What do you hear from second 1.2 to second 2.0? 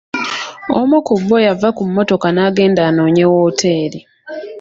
bo yava ku